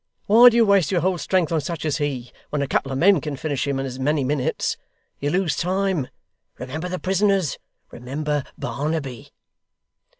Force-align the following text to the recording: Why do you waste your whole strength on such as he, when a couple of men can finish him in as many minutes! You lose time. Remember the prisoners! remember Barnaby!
Why 0.25 0.49
do 0.49 0.57
you 0.57 0.65
waste 0.65 0.89
your 0.91 1.01
whole 1.01 1.19
strength 1.19 1.51
on 1.51 1.61
such 1.61 1.85
as 1.85 1.97
he, 1.97 2.31
when 2.49 2.63
a 2.63 2.67
couple 2.67 2.91
of 2.91 2.97
men 2.97 3.21
can 3.21 3.35
finish 3.35 3.67
him 3.67 3.79
in 3.79 3.85
as 3.85 3.99
many 3.99 4.23
minutes! 4.23 4.75
You 5.19 5.29
lose 5.29 5.55
time. 5.55 6.07
Remember 6.57 6.89
the 6.89 6.97
prisoners! 6.97 7.59
remember 7.91 8.43
Barnaby! 8.57 9.29